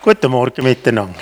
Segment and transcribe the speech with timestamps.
[0.00, 1.18] Guten Morgen miteinander.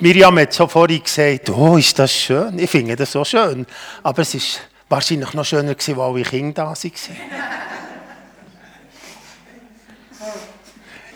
[0.00, 2.58] Miriam hat so vorhin gesagt, oh, ist das schön.
[2.58, 3.64] Ich finde das so schön.
[4.02, 6.92] Aber es ist wahrscheinlich noch schöner gewesen, weil alle Kinder da waren.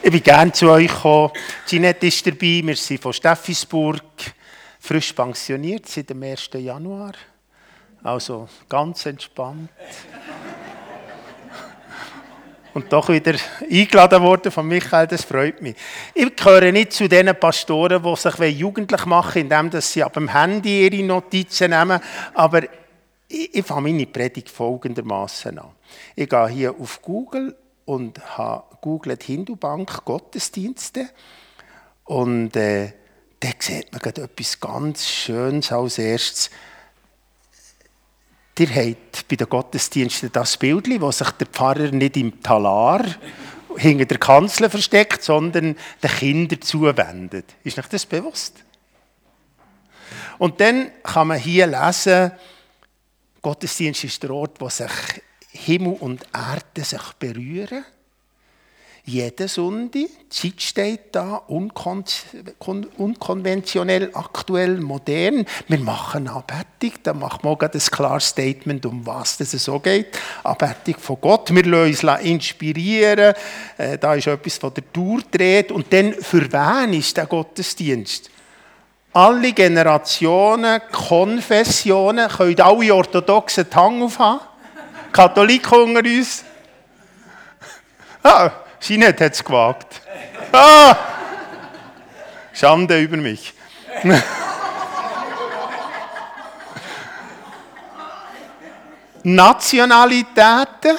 [0.02, 1.32] Ich bin gerne zu euch gekommen.
[1.66, 2.62] Ginette ist dabei.
[2.62, 4.02] Wir sind von Steffisburg,
[4.78, 6.50] frisch pensioniert seit dem 1.
[6.52, 7.14] Januar.
[8.04, 9.70] Also ganz entspannt
[12.74, 13.34] und doch wieder
[13.70, 15.76] eingeladen worden von Michael, das freut mich.
[16.12, 20.86] Ich gehöre nicht zu den Pastoren, die sich jugendlich machen indem sie ab dem Handy
[20.86, 22.00] ihre Notizen nehmen,
[22.34, 22.64] aber
[23.28, 25.70] ich, ich fange meine Predigt folgendermaßen an.
[26.16, 31.08] Ich gehe hier auf Google und habe googelt Hindu-Bank Gottesdienste
[32.04, 32.92] und äh,
[33.40, 36.50] da sieht man etwas ganz Schönes als erstes.
[38.56, 43.04] Ihr habt bei den Gottesdiensten das Bild, wo sich der Pfarrer nicht im Talar
[43.76, 47.56] hinter der Kanzel versteckt, sondern den Kindern zuwendet.
[47.64, 48.62] Ist euch das bewusst?
[50.38, 52.30] Und dann kann man hier lesen,
[53.42, 54.90] Gottesdienst ist der Ort, wo sich
[55.50, 57.84] Himmel und Erde sich berühren
[59.04, 59.90] jede Sonde.
[59.90, 62.04] Die Zeit steht da, unkon
[62.96, 65.44] unkonventionell, aktuell, modern.
[65.68, 70.18] Wir machen Anbetung, da macht man auch ein klares Statement, um was es so geht.
[70.42, 73.34] Anbetung von Gott, wir lassen uns inspirieren,
[73.76, 75.70] äh, da ist etwas von der Tour dreht.
[75.70, 78.30] Und dann, für wen ist der Gottesdienst?
[79.12, 84.40] Alle Generationen, Konfessionen, können alle Orthodoxen die Hang aufhaben.
[85.12, 86.42] Katholiken unter uns.
[88.24, 88.50] Ah,
[88.84, 90.02] Sinet hat es gewagt.
[90.52, 90.94] Ah!
[92.52, 93.54] Schande über mich.
[99.22, 100.98] Nationalitäten.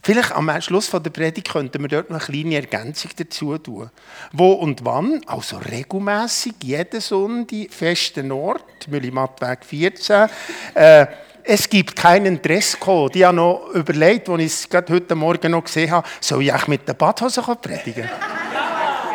[0.00, 3.90] Vielleicht am Schluss der Predigt könnten wir dort noch eine kleine Ergänzung dazu tun.
[4.30, 10.28] Wo und wann, also regelmäßig, jeden Sonntag, festen Ort, Müllimattweg 14,
[10.74, 11.06] äh,
[11.50, 13.16] es gibt keinen Dresscode.
[13.16, 16.52] Ich habe noch überlegt, als ich es gerade heute Morgen noch gesehen habe, soll ich
[16.52, 18.08] auch mit der Badhose predigen?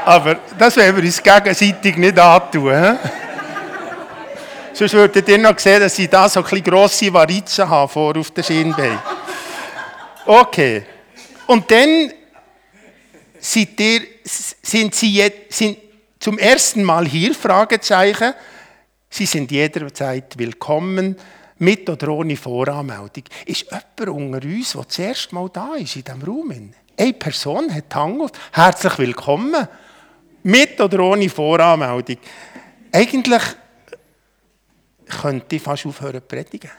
[0.03, 2.73] Aber das werden wir uns gegenseitig nicht antun.
[2.73, 2.97] He?
[4.73, 8.31] Sonst würdet ihr noch sehen, dass ich da so ein grosse Varizen habe vor auf
[8.31, 8.97] der Schienbein.
[10.25, 10.83] Okay.
[11.45, 12.13] Und dann
[13.39, 15.77] sind, ihr, sind Sie jetzt, sind
[16.19, 18.33] zum ersten Mal hier, Fragezeichen.
[19.07, 21.15] Sie sind jederzeit willkommen
[21.63, 23.23] mit oder ohne Voranmeldung.
[23.45, 26.73] Ist jemand unter uns, der zuerst mal da ist in diesem Raum?
[26.97, 29.67] Eine Person hat Hang Herzlich willkommen.
[30.43, 32.17] Mit oder ohne Voranmeldung.
[32.91, 33.41] Eigentlich
[35.21, 36.71] könnte ich fast aufhören zu predigen.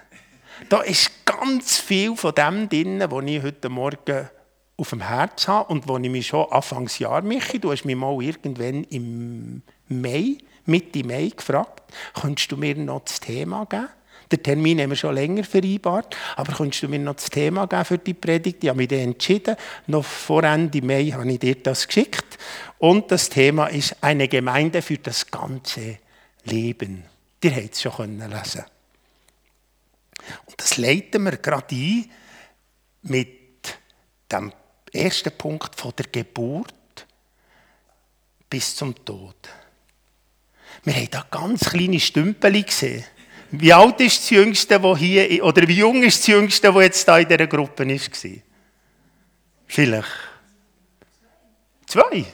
[0.68, 4.28] Da ist ganz viel von dem drin, was ich heute Morgen
[4.76, 8.22] auf dem Herz habe und wo ich mich schon Anfangsjahr, Michi, du hast mich mal
[8.22, 11.82] irgendwann im Mai, Mitte Mai gefragt,
[12.20, 13.88] könntest du mir noch das Thema geben?
[14.34, 16.16] Den Termin haben wir schon länger vereinbart.
[16.34, 18.64] Aber kannst du mir noch das Thema geben für die Predigt?
[18.64, 19.54] Ich habe mich dann entschieden.
[19.86, 22.36] Noch vor Ende Mai habe ich dir das geschickt.
[22.78, 25.98] Und das Thema ist eine Gemeinde für das ganze
[26.44, 27.04] Leben.
[27.44, 28.64] Ihr habt es schon lesen
[30.46, 32.10] Und das leiten wir gerade ein
[33.02, 33.78] mit
[34.32, 34.52] dem
[34.92, 37.06] ersten Punkt von der Geburt
[38.50, 39.36] bis zum Tod.
[40.82, 43.04] Wir haben da ganz kleine Stümpel gesehen.
[43.60, 47.06] Wie alt ist das Jüngste, wo hier, oder wie jung ist das Jüngste, wo jetzt
[47.06, 48.10] da in dieser Gruppe ist?
[49.66, 50.08] Vielleicht.
[51.86, 52.24] Zwei.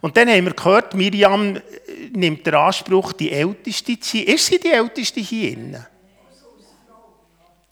[0.00, 1.60] Und dann haben wir gehört, Miriam
[2.12, 4.26] nimmt den Anspruch, die Älteste zu sein.
[4.26, 5.86] Ist sie die Älteste hier?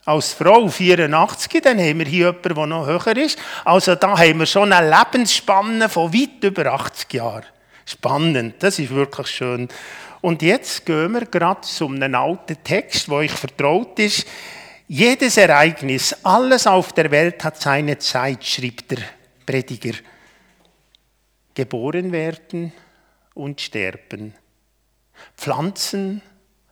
[0.05, 3.39] Als Frau 84, dann haben wir hier jemanden, der noch höher ist.
[3.65, 7.45] Also da haben wir schon eine Lebensspanne von weit über 80 Jahren.
[7.85, 9.69] Spannend, das ist wirklich schön.
[10.21, 14.27] Und jetzt gehen wir gerade zu einem alten Text, wo ich vertraut ist.
[14.89, 18.99] Jedes Ereignis, alles auf der Welt hat seine Zeit, schrieb der
[19.45, 19.99] Prediger.
[21.55, 22.73] Geboren werden
[23.35, 24.35] und sterben.
[25.37, 26.23] Pflanzen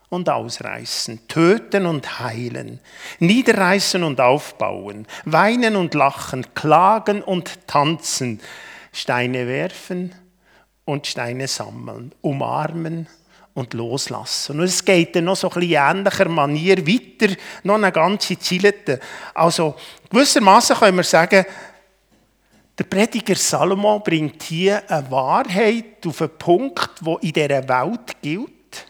[0.08, 2.80] und ausreißen, töten und heilen,
[3.18, 8.40] niederreißen und aufbauen, weinen und lachen, klagen und tanzen,
[8.92, 10.14] Steine werfen
[10.84, 13.06] und Steine sammeln, umarmen
[13.54, 14.58] und loslassen.
[14.58, 17.34] Und es geht dann noch so ein bisschen ähnlicher Manier weiter,
[17.64, 19.00] noch eine ganze Zeit.
[19.34, 19.76] Also
[20.10, 21.44] gewissermaßen können wir sagen,
[22.78, 28.86] der Prediger Salomo bringt hier eine Wahrheit auf einen Punkt, wo in dieser Welt gilt,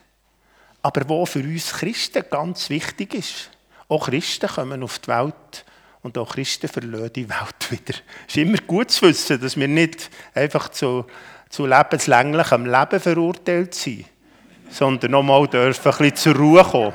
[0.83, 3.51] aber wo für uns Christen ganz wichtig ist.
[3.89, 5.65] Auch Christen kommen auf die Welt
[6.03, 7.99] Und auch Christen verlassen die Welt wieder.
[8.27, 11.05] Es ist immer gut zu wissen, dass wir nicht einfach zu,
[11.53, 14.07] zu lebenslänglichem Leben verurteilt sind,
[14.71, 16.95] sondern nochmal dürfen ein bisschen zur Ruhe kommen.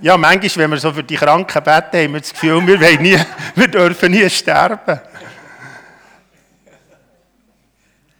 [0.00, 3.18] Ja, manchmal, wenn wir so für die Kranken beten, haben wir das Gefühl, wir, nie,
[3.54, 5.00] wir dürfen nie sterben.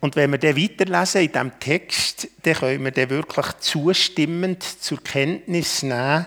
[0.01, 5.03] Und wenn wir dann weiterlesen in diesem Text, dann können wir dann wirklich zustimmend zur
[5.03, 6.27] Kenntnis nehmen,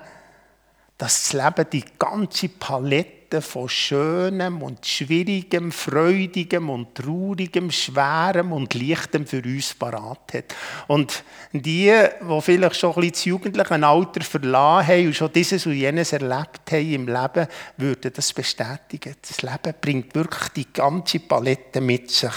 [0.98, 8.74] dass das Leben die ganze Palette von Schönem und Schwierigem, Freudigem und Traurigem, Schwerem und
[8.74, 10.56] Leichtem für uns parat hat.
[10.88, 15.66] Und die, die vielleicht schon ein bisschen das jugendliche Alter verlassen haben und schon dieses
[15.66, 17.48] und jenes erlebt haben im Leben,
[17.78, 19.16] würden das bestätigen.
[19.22, 22.36] Das Leben bringt wirklich die ganze Palette mit sich.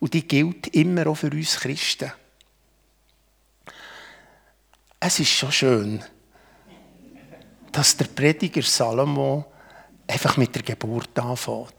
[0.00, 2.12] Und die gilt immer auch für uns Christen.
[5.00, 6.04] Es ist schon schön,
[7.70, 9.44] dass der Prediger Salomo
[10.08, 11.74] einfach mit der Geburt anfängt.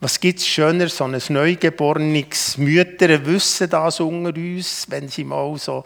[0.00, 5.56] Was gibt es schöner, so ein neugeborenes Mütter wissen das unter uns, wenn sie mal
[5.56, 5.82] so,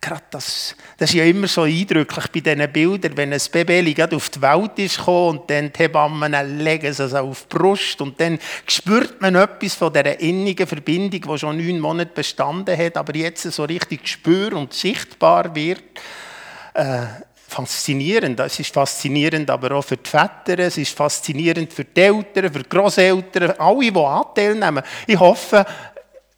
[0.00, 4.16] gerade das, das ist ja immer so eindrücklich bei diesen Bildern, wenn ein Baby gerade
[4.16, 8.00] auf die Welt ist gekommen und dann die Hebammen legen es also auf die Brust
[8.00, 12.96] und dann spürt man etwas von dieser innigen Verbindung, die schon neun Monate bestanden hat,
[12.96, 15.82] aber jetzt so richtig spür und sichtbar wird.
[16.72, 17.06] Äh,
[17.48, 18.38] faszinierend.
[18.40, 22.62] Es ist faszinierend aber auch für die Väter, es ist faszinierend für die Eltern, für
[22.62, 24.84] die Großeltern, alle, die Anteil nehmen.
[25.06, 25.64] Ich hoffe,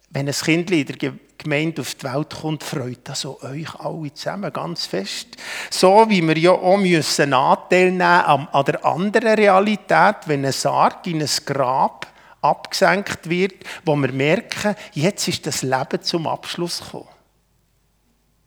[0.09, 4.13] wenn ein Kind in der Gemeinde auf die Welt kommt, freut das auch euch alle
[4.13, 5.27] zusammen ganz fest.
[5.69, 10.53] So wie wir ja auch müssen Anteil nehmen an, an der anderen Realität, wenn ein
[10.53, 12.07] Sarg in ein Grab
[12.41, 17.07] abgesenkt wird, wo wir merken, jetzt ist das Leben zum Abschluss gekommen.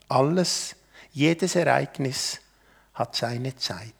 [0.08, 0.76] Alles,
[1.12, 2.40] jedes Ereignis
[2.94, 3.93] hat seine Zeit.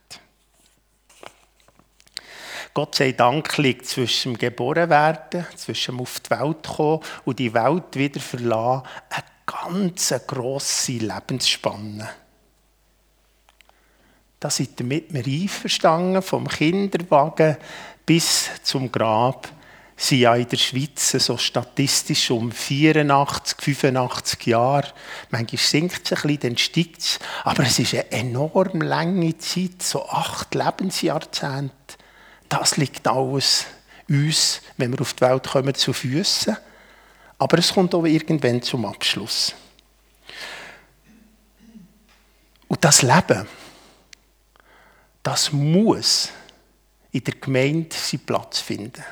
[2.73, 7.55] Gott sei Dank liegt zwischen dem Geborenwerden, zwischen dem auf die Welt kommen und die
[7.55, 12.09] Welt wieder verlassen, eine ganz grosse Lebensspanne.
[14.41, 17.57] Da seid ihr mit mir einverstanden, vom Kinderwagen
[18.05, 19.49] bis zum Grab
[19.97, 24.93] sind ja in der Schweiz so statistisch um 84, 85 Jahre.
[25.31, 27.19] Manchmal sinkt es ein bisschen, dann steigt es.
[27.45, 31.73] Aber es ist eine enorm lange Zeit, so acht Lebensjahrzehnte.
[32.49, 33.67] Das liegt alles
[34.09, 36.57] uns, wenn wir auf die Welt kommen, zu Füßen.
[37.39, 39.55] Aber es kommt auch irgendwann zum Abschluss.
[42.69, 43.47] Und das Leben,
[45.23, 46.31] das muss
[47.13, 49.05] in der Gemeinde seinen Platz finden.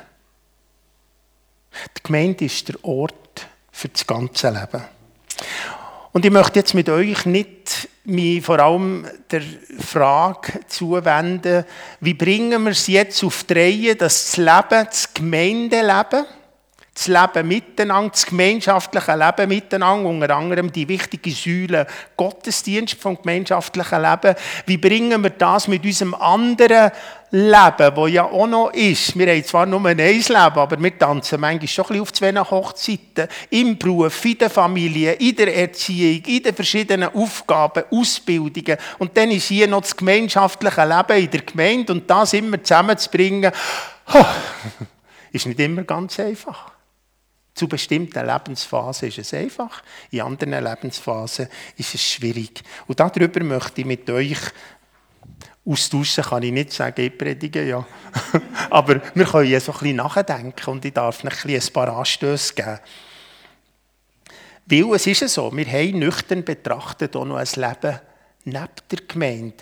[1.97, 4.83] Die Gemeinde ist der Ort für das ganze Leben.
[6.11, 9.41] Und ich möchte jetzt mit euch nicht mich vor allem der
[9.79, 11.65] Frage zuwenden,
[12.01, 16.25] wie bringen wir es jetzt auf die Reihe, dass das Leben, das Gemeindeleben,
[16.95, 24.01] das Leben miteinander, das gemeinschaftliche Leben miteinander, unter anderem die wichtige Säule Gottesdienst vom gemeinschaftlichen
[24.01, 24.35] Leben.
[24.67, 26.91] Wie bringen wir das mit unserem anderen
[27.31, 29.17] Leben, wo ja auch noch ist?
[29.17, 32.35] Wir haben zwar nur ein Leben, aber wir tanzen manchmal schon ein bisschen auf zwei
[32.35, 33.27] Hochzeiten.
[33.49, 38.77] Im Beruf, in der Familie, in der Erziehung, in den verschiedenen Aufgaben, Ausbildungen.
[38.99, 43.51] Und dann ist hier noch das gemeinschaftliche Leben in der Gemeinde und das immer zusammenzubringen,
[45.31, 46.72] ist nicht immer ganz einfach.
[47.53, 52.63] Zu bestimmten Lebensphasen ist es einfach, in anderen Lebensphasen ist es schwierig.
[52.87, 54.39] Und darüber möchte ich mit euch
[55.65, 57.85] austauschen, kann ich nicht sagen, ich predige, ja.
[58.69, 62.53] Aber wir können ja so ein bisschen nachdenken und ich darf euch ein paar Anstöße
[62.53, 62.79] geben.
[64.65, 67.99] Weil es ist so, wir haben nüchtern betrachtet auch noch ein Leben
[68.45, 69.57] neben der Gemeinde.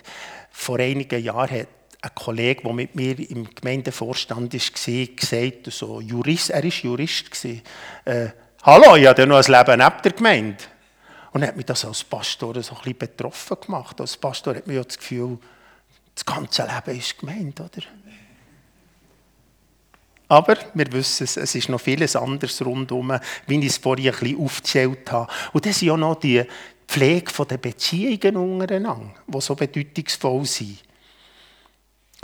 [0.50, 1.68] Vor einigen Jahren hat
[2.02, 8.28] ein Kollege, der mit mir im Gemeindevorstand war, gesagt, so Jurist, er war Jurist, äh,
[8.64, 10.64] «Hallo, ich habe ja noch ein Leben neben der Gemeinde.»
[11.32, 14.00] Und er hat mich das als Pastor so ein bisschen betroffen gemacht.
[14.00, 15.38] Als Pastor hat man ja das Gefühl,
[16.14, 17.82] das ganze Leben ist Gemeinde, oder?
[20.28, 24.18] Aber wir wissen es, es ist noch vieles anderes rundherum, wie ich es vorhin ein
[24.18, 25.32] bisschen aufgezählt habe.
[25.52, 26.42] Und das sind ja noch die
[26.88, 30.78] Pflege der Beziehungen untereinander, die so bedeutungsvoll sind.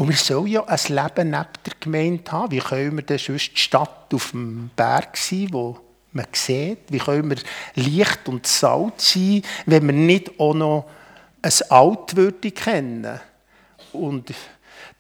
[0.01, 2.53] Und wir sollen ja ein Leben neben der Gemeinde haben.
[2.53, 5.77] Wie können wir denn sonst die Stadt auf dem Berg sein, wo
[6.13, 6.79] man sieht?
[6.89, 7.39] Wie können wir
[7.75, 10.89] Licht und Salz sein, wenn wir nicht auch noch
[11.43, 13.21] ein Alt würde kennen?
[13.93, 14.33] Und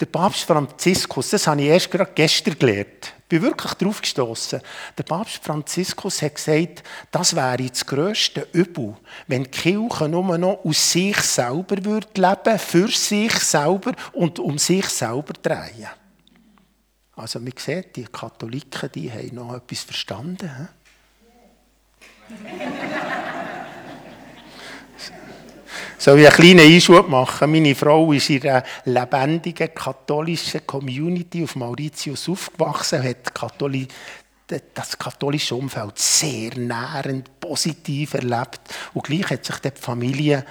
[0.00, 3.14] der Papst Franziskus, das habe ich erst gerade gestern gelernt.
[3.28, 4.60] bin wirklich darauf gestoßen.
[4.96, 10.64] Der Papst Franziskus hat gesagt, das wäre das grösste Übel, wenn die Kirche nur noch
[10.64, 15.88] aus sich selber würde leben, für sich selber und um sich selber drehen.
[17.16, 20.68] Also man sieht, die Katholiken, die haben noch etwas verstanden.
[26.00, 27.50] So wie einen kleinen Einschub machen.
[27.50, 33.88] Meine Frau ist in einer lebendigen katholischen Community auf Mauritius aufgewachsen, hat Katholi
[34.46, 38.60] das katholische Umfeld sehr nährend, positiv erlebt.
[38.94, 40.44] Und gleich hat sich die Familie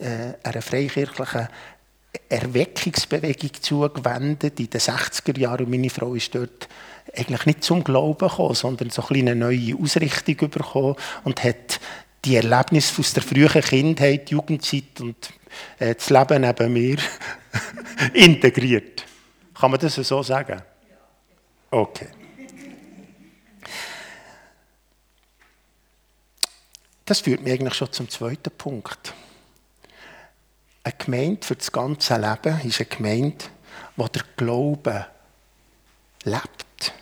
[0.00, 1.48] äh, einer freikirchlichen
[2.30, 5.66] Erweckungsbewegung zugewendet in den 60er Jahren.
[5.66, 6.66] Und meine Frau ist dort
[7.14, 11.78] eigentlich nicht zum Glauben gekommen, sondern so eine neue Ausrichtung bekommen und hat
[12.24, 15.30] die Erlebnisse aus der frühen Kindheit, Jugendzeit und
[15.78, 16.98] äh, das Leben neben mir
[18.14, 19.04] integriert.
[19.54, 20.62] Kann man das so sagen?
[21.70, 22.08] Okay.
[27.04, 29.12] Das führt mich eigentlich schon zum zweiten Punkt.
[30.82, 33.44] Eine Gemeinde für das ganze Leben ist eine Gemeinde,
[33.96, 35.06] wo der Glaube
[36.24, 36.92] lebt,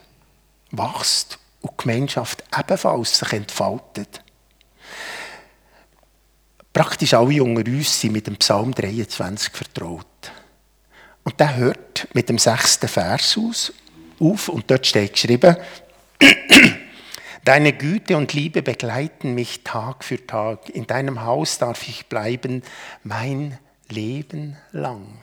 [0.70, 4.22] wächst und die Gemeinschaft ebenfalls sich entfaltet.
[6.72, 10.06] Praktisch alle unter uns sind mit dem Psalm 23 vertraut.
[11.24, 13.72] Und der hört mit dem sechsten Vers aus,
[14.18, 15.56] auf und dort steht geschrieben,
[17.44, 20.68] Deine Güte und Liebe begleiten mich Tag für Tag.
[20.68, 22.62] In deinem Haus darf ich bleiben
[23.02, 23.58] mein
[23.88, 25.18] Leben lang.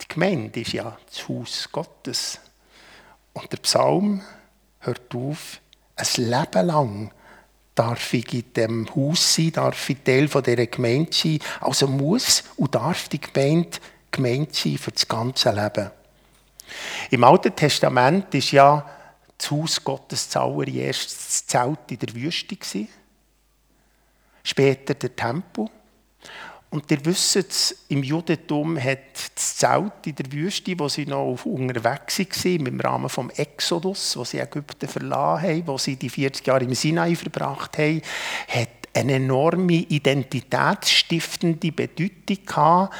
[0.00, 2.38] Die Gemeinde ist ja das Haus Gottes.
[3.32, 4.22] Und der Psalm
[4.78, 5.60] hört auf,
[5.96, 7.10] ein Leben lang
[7.74, 11.38] darf ich in dem Haus sein, darf ich Teil dieser Gemeinde sein.
[11.60, 13.78] Also muss und darf die Gemeinde
[14.10, 15.90] Gemeinde sein für das ganze Leben.
[17.10, 18.88] Im Alten Testament ist ja
[19.36, 22.56] das Haus Gottes das allererste Zelt in der Wüste.
[24.44, 25.68] Später der Tempel.
[26.72, 28.98] Und ihr wisst, im Judentum hat
[29.34, 34.24] das Zelt in der Wüste, wo sie noch unterwegs waren, im Rahmen des Exodus, wo
[34.24, 38.00] sie Ägypten verlassen haben, wo sie die 40 Jahre im Sinai verbracht haben,
[38.48, 42.94] hat eine enorme identitätsstiftende Bedeutung gehabt,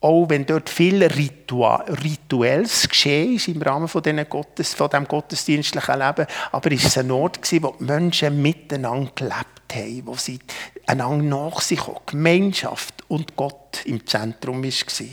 [0.00, 6.72] auch wenn dort viel Rituelles geschehen ist im Rahmen von, Gottes, diesem gottesdienstlichen Leben, aber
[6.72, 10.38] es war ein Ort, wo die Menschen miteinander gelebt haben, wo sie
[10.86, 15.06] einander nach sich kommen, Gemeinschaft und Gott im Zentrum war.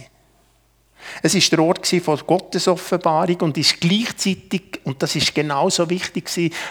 [1.21, 6.29] Es war der Ort von Gottesoffenbarung und ist gleichzeitig, und das ist genauso wichtig,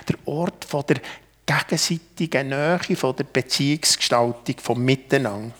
[0.08, 1.00] der Ort von der
[1.44, 5.52] gegenseitigen Nähe, von der Beziehungsgestaltung, vom Miteinander.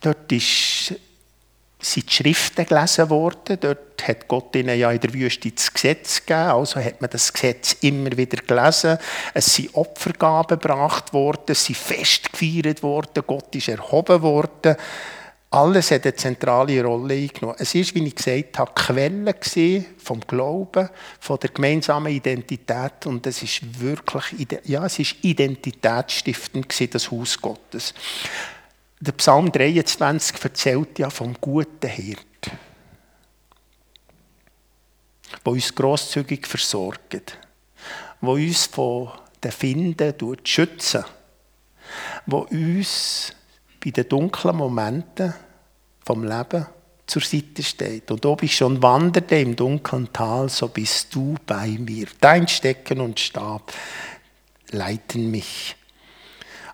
[0.00, 0.94] Dort ist,
[1.80, 3.58] sind die Schriften gelesen worden.
[3.60, 6.50] Dort hat Gott ihnen ja in der Wüste das Gesetz gegeben.
[6.50, 8.98] Also hat man das Gesetz immer wieder gelesen.
[9.34, 11.44] Es sind Opfergaben gebracht worden.
[11.48, 13.24] Es sind Fest gefeiert worden.
[13.26, 14.76] Gott ist erhoben worden.
[15.50, 17.56] Alles hat eine zentrale Rolle eingenommen.
[17.58, 19.34] Es war, wie ich gesagt habe, Quelle
[19.96, 20.88] vom Glauben,
[21.20, 27.94] von der gemeinsamen Identität und es ist wirklich, ja, es ist identitätsstiftend das Haus Gottes.
[28.98, 32.50] Der Psalm 23 erzählt ja vom guten Hirt,
[35.44, 39.10] der uns grosszügig versorgt, der uns von
[39.44, 40.94] den Finden schützt,
[42.26, 43.32] der uns
[43.84, 45.34] bei den dunklen Momenten
[46.02, 46.66] vom Leben
[47.06, 48.10] zur Seite steht.
[48.10, 52.06] Und ob ich schon wanderte im dunklen Tal, so bist du bei mir.
[52.20, 53.72] Dein Stecken und Stab
[54.70, 55.76] leiten mich.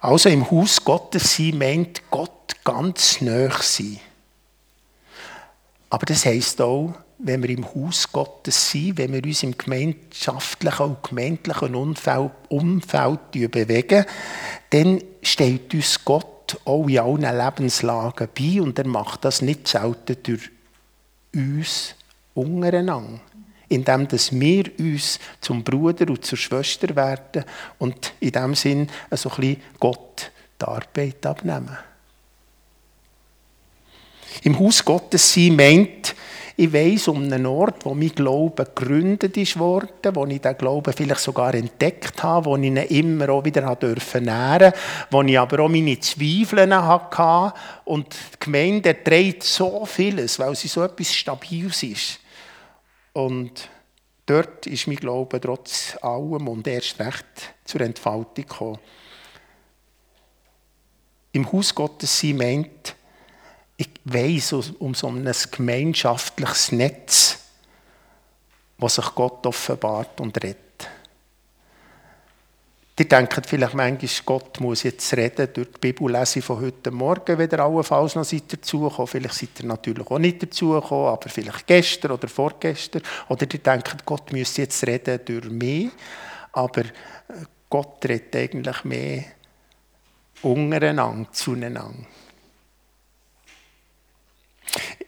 [0.02, 4.00] Also im Haus Gottes sein meint Gott ganz nah sein.
[5.90, 10.86] Aber das heisst auch, wenn wir im Haus Gottes sind, wenn wir uns im gemeinschaftlichen
[10.86, 11.76] und gemeindlichen
[12.48, 14.04] Umfeld, bewegen,
[14.70, 20.16] dann steht uns Gott auch in allen Lebenslagen bei und er macht das nicht selten
[20.24, 20.50] durch
[21.32, 21.94] uns
[22.34, 23.20] untereinander
[23.72, 27.44] indem dass wir uns zum Bruder und zur Schwester werden
[27.78, 31.76] und in dem Sinn so ein bisschen Gott die Arbeit abnehmen.
[34.42, 36.14] Im Haus Gottes sein meint,
[36.56, 40.92] ich weiss um einen Ort, wo mein Glaube gegründet ist worden, wo ich den Glauben
[40.92, 44.72] vielleicht sogar entdeckt habe, wo ich ihn immer auch wieder nähren durfte,
[45.10, 47.54] wo ich aber auch meine Zweifel hatte.
[47.84, 52.21] Und die Gemeinde trägt so vieles, weil sie so etwas Stabiles ist.
[53.12, 53.68] Und
[54.26, 58.78] dort ist mein Glaube trotz allem und erst recht zur Entfaltung gekommen.
[61.32, 62.94] Im Haus Gottes sein meint,
[63.76, 67.38] ich weiss um so ein gemeinschaftliches Netz,
[68.78, 70.71] wo sich Gott offenbart und redet.
[72.98, 77.50] Die denken vielleicht manchmal, Gott muss jetzt reden durch die Bibellese von heute Morgen, wenn
[77.50, 79.06] ihr allenfalls noch seid dazugekommen.
[79.06, 83.02] Vielleicht seid ihr natürlich auch nicht dazugekommen, aber vielleicht gestern oder vorgestern.
[83.30, 85.90] Oder die denken, Gott müsse jetzt reden durch mich.
[86.52, 86.90] Aber äh,
[87.70, 89.24] Gott redet eigentlich mehr
[90.42, 92.06] untereinander, zueinander.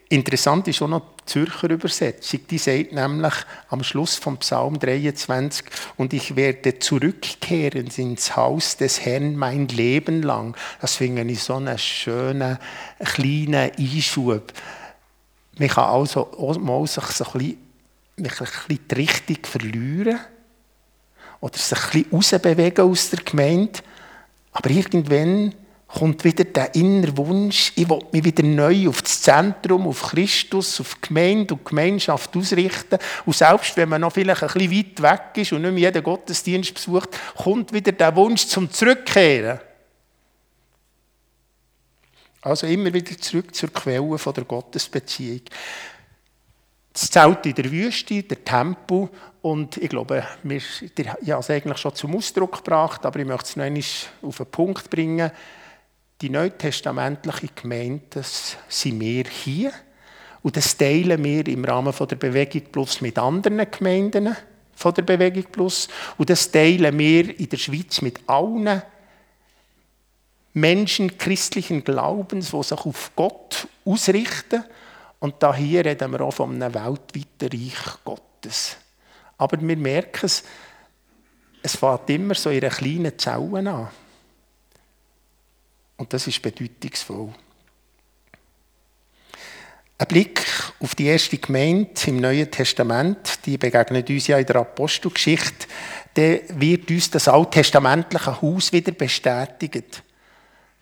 [0.09, 2.41] Interessant ist auch noch die Zürcher Übersetzung.
[2.47, 3.33] Die sagt nämlich
[3.69, 5.65] am Schluss vom Psalm 23,
[5.97, 10.55] und ich werde zurückkehren ins Haus des Herrn mein Leben lang.
[10.79, 12.59] Das finde ich so einen schönen,
[13.03, 14.53] kleinen Einschub.
[15.57, 17.57] Man kann also mal sich so ein
[18.17, 20.19] ein bisschen die Richtung verlieren
[21.41, 23.79] oder sich ein bisschen rausbewegen aus der Gemeinde.
[24.51, 25.53] Aber irgendwann
[25.97, 30.81] kommt wieder der innere Wunsch, ich will mich wieder neu auf das Zentrum, auf Christus,
[30.81, 32.99] auf Gemeinde und Gemeinschaft ausrichten.
[33.25, 36.03] Und selbst wenn man noch vielleicht ein bisschen weit weg ist und nicht mehr jeden
[36.03, 39.59] Gottesdienst besucht, kommt wieder der Wunsch zum Zurückkehren.
[42.41, 45.41] Also immer wieder zurück zur Quelle der Gottesbeziehung.
[46.91, 49.09] Das Zelt in der Wüste, der Tempel
[49.41, 53.55] und ich glaube, ich habe es eigentlich schon zum Ausdruck gebracht, aber ich möchte es
[53.55, 53.83] noch einmal
[54.21, 55.31] auf den Punkt bringen
[56.21, 59.71] die neutestamentliche Gemeinde, das sind wir hier.
[60.41, 64.35] Und das teilen wir im Rahmen der Bewegung Plus mit anderen Gemeinden
[64.75, 65.87] von der Bewegung Plus.
[66.17, 68.81] Und das teilen wir in der Schweiz mit allen
[70.53, 74.63] Menschen christlichen Glaubens, die sich auf Gott ausrichten.
[75.19, 78.77] Und da hier reden wir auch von einem weltweiten Reich Gottes.
[79.37, 80.43] Aber wir merken es,
[81.61, 83.87] es fängt immer so in kleinen Zelle an.
[85.97, 87.33] Und das ist bedeutungsvoll.
[89.97, 90.45] Ein Blick
[90.81, 95.67] auf die erste Gemeinde im Neuen Testament, die begegnet uns ja in der Apostelgeschichte,
[96.17, 100.03] der wird uns das alttestamentliche Haus wieder bestätigt.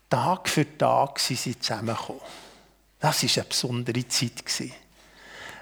[0.09, 2.21] Tag für Tag sind sie zusammengekommen.
[2.99, 4.43] Das war eine besondere Zeit.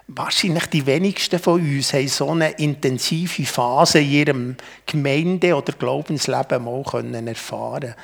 [0.07, 6.63] Wahrscheinlich die wenigsten von uns haben so eine intensive Phase in ihrem Gemeinde- oder Glaubensleben
[6.63, 7.95] mal erfahren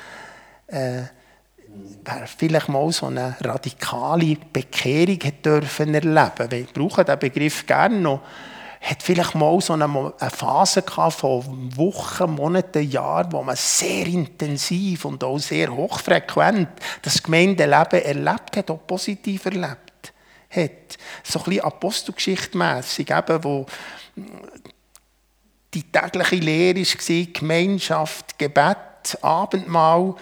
[0.68, 1.06] können.
[1.06, 1.17] Äh,
[2.04, 6.50] wer vielleicht mal so eine radikale Bekehrung hat dürfen erleben.
[6.50, 8.22] Wir brauchen diesen Begriff gerne noch.
[8.80, 15.04] Hat vielleicht mal so eine, Phase gehabt von Wochen, Monaten, Jahren, wo man sehr intensiv
[15.04, 16.68] und auch sehr hochfrequent
[17.02, 20.12] das Gemeindeleben erlebt hat, auch positiv erlebt
[20.50, 20.96] hat.
[21.24, 23.08] So ein bisschen Apostelgeschichtmässig,
[23.42, 23.66] wo
[25.74, 28.76] die tägliche Lehre war, Gemeinschaft, Gebet,
[29.22, 30.14] Abendmahl,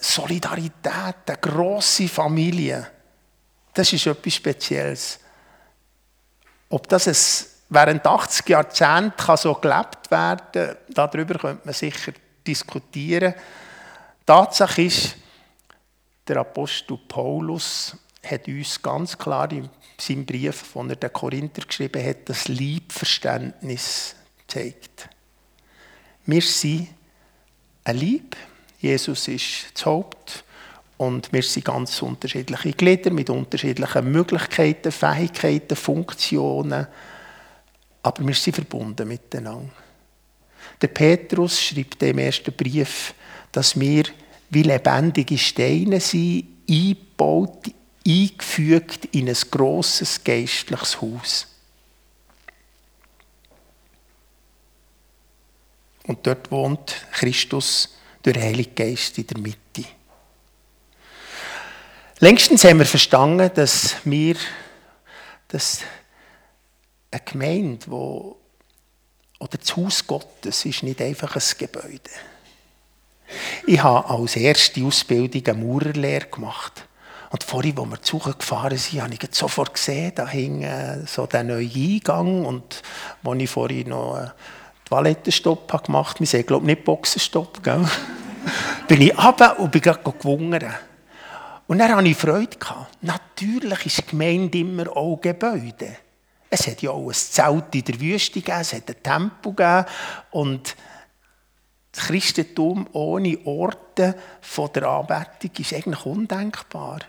[0.00, 2.90] Solidarität, eine grosse Familie,
[3.74, 5.18] das ist etwas Spezielles.
[6.68, 12.12] Ob das es während 80 Jahrzehnten so gelebt werden kann, darüber könnte man sicher
[12.46, 13.34] diskutieren.
[14.26, 15.16] Tatsache ist,
[16.26, 22.04] der Apostel Paulus hat uns ganz klar in seinem Brief, von er den Korinther geschrieben
[22.04, 24.14] hat, das Liebverständnis
[24.46, 25.08] gezeigt.
[26.26, 26.88] Wir sind
[27.84, 28.36] ein Lieb,
[28.80, 30.44] Jesus ist das Haupt
[30.96, 36.86] und wir sind ganz unterschiedliche Glieder mit unterschiedlichen Möglichkeiten, Fähigkeiten, Funktionen,
[38.02, 39.70] aber wir sind verbunden miteinander.
[40.80, 43.14] Der Petrus schreibt im ersten Brief,
[43.52, 44.04] dass wir
[44.48, 47.70] wie lebendige Steine sind, eingebaut,
[48.06, 51.46] eingefügt in ein grosses geistliches Haus.
[56.04, 59.84] Und dort wohnt Christus durch den Heiligen Geist in der Mitte.
[62.18, 64.36] Längstens haben wir verstanden, dass wir,
[65.48, 65.80] dass
[67.10, 68.36] eine Gemeinde, wo,
[69.38, 72.10] oder das Haus Gottes ist nicht einfach ein Gebäude.
[73.66, 76.86] Ich habe als erste Ausbildung eine Maurerlehre gemacht.
[77.30, 80.66] Und vorhin, als wir zu gefahren sind, habe ich sofort gesehen, da hing
[81.06, 82.44] so der neue Eingang.
[82.44, 82.82] Und
[83.24, 84.32] als ich vorhin noch
[84.90, 86.20] Toilettenstopp gemacht habe.
[86.20, 87.62] Wir sehen, glaube ich, nicht Boxenstopp.
[87.62, 87.88] Gell?
[88.88, 90.64] bin ich runter und bin gerade gewungen.
[91.66, 92.56] Und dann hatte ich Freude.
[93.02, 95.96] Natürlich ist die Gemeinde immer auch Gebäude.
[96.50, 99.86] Es hat ja auch ein Zelt in der Wüste gegeben, es hat einen Tempel gegeben.
[100.32, 100.76] Und
[101.92, 107.00] das Christentum ohne Orte von der Anbetung ist eigentlich undenkbar.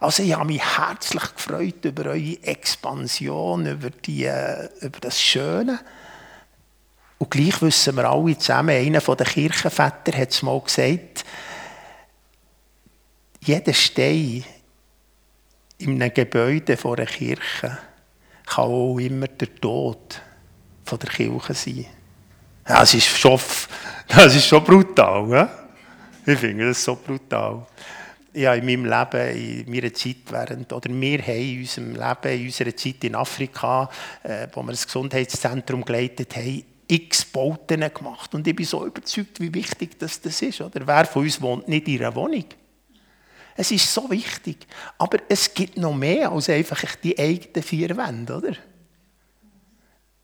[0.00, 5.80] Also ich habe mich herzlich gefreut über eure Expansion, über, die, äh, über das Schöne.
[7.18, 11.24] Und gleich wissen wir alle zusammen, einer der Kirchenväter hat es mal gesagt,
[13.40, 14.44] jeder Stein
[15.78, 17.78] in einem Gebäude vor einer Kirche
[18.46, 20.20] kann auch immer der Tod
[20.84, 21.86] von der Kirche sein.
[22.64, 23.40] Das ist schon,
[24.08, 25.28] das ist schon brutal.
[25.30, 25.50] Ja?
[26.26, 27.66] Ich finde das so brutal.
[28.34, 32.46] Ja, in meinem Leben, in meiner Zeit während, oder wir haben in unserem Leben, in
[32.46, 33.88] unserer Zeit in Afrika,
[34.22, 38.34] äh, wo wir das Gesundheitszentrum geleitet haben, x Bauten gemacht.
[38.34, 40.60] Und ich bin so überzeugt, wie wichtig das, das ist.
[40.60, 40.86] Oder?
[40.86, 42.44] Wer von uns wohnt nicht in einer Wohnung?
[43.54, 44.66] Es ist so wichtig.
[44.96, 48.52] Aber es gibt noch mehr als einfach die eigenen vier Wände, oder?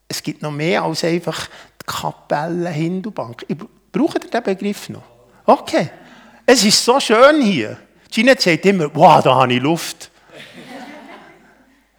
[0.07, 1.47] Es gibt noch mehr als einfach
[1.81, 3.45] die Kapelle Hindubank.
[3.91, 5.03] Braucht ihr den Begriff noch?
[5.45, 5.89] Okay.
[6.45, 7.77] Es ist so schön hier.
[8.09, 10.11] Gina sagt immer, wow, da habe ich Luft.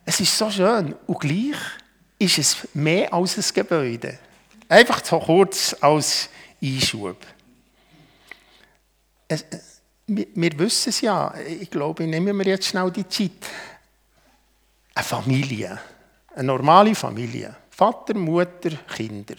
[0.04, 0.94] es ist so schön.
[1.06, 1.56] Und gleich
[2.18, 4.18] ist es mehr als ein Gebäude.
[4.68, 6.28] Einfach so kurz als
[6.62, 7.18] Einschub.
[9.28, 9.44] Es,
[10.06, 13.30] wir, wir wissen es ja, ich glaube, ich nehme mir jetzt schnell die Zeit.
[14.94, 15.78] Eine Familie,
[16.34, 17.54] eine normale Familie.
[17.70, 19.36] Vater, Mutter, Kinder.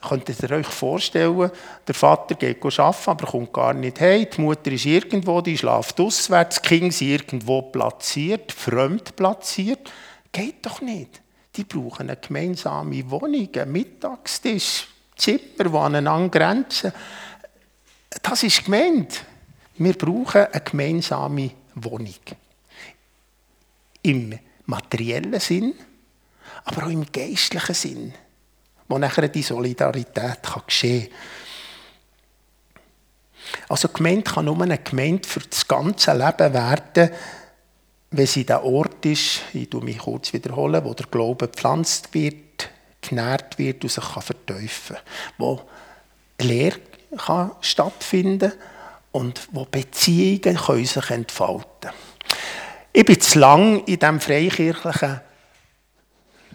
[0.00, 1.50] Könntet ihr euch vorstellen,
[1.86, 4.26] der Vater geht arbeiten, aber kommt gar nicht heim.
[4.34, 9.90] Die Mutter ist irgendwo, die schläft auswärts, die Kinder sind irgendwo platziert, fremd platziert.
[10.32, 11.20] Geht doch nicht.
[11.56, 16.92] Die brauchen eine gemeinsame Wohnung, einen Mittagstisch, Zimmer, die aneinander grenzen.
[18.22, 19.22] Das ist gemeint.
[19.78, 22.14] Wir brauchen eine gemeinsame Wohnung.
[24.02, 25.74] Im materiellen Sinn,
[26.64, 28.14] aber auch im geistlichen Sinn,
[28.88, 31.18] wo nachher die Solidarität geschehen kann.
[33.68, 37.10] Also Gemeinde kann nur eine Gemeinde für das ganze Leben werden,
[38.10, 42.70] wenn sie der Ort ist, ich tue mich kurz wiederholen, wo der Glaube gepflanzt wird,
[43.00, 45.34] genährt wird und sich kann verteufeln kann.
[45.38, 45.62] Wo
[46.40, 46.78] Lehre
[47.16, 48.52] kann stattfinden
[49.12, 51.94] und wo Beziehungen können sich entfalten können.
[52.92, 55.20] Ich bin zu lang in diesem freikirchlichen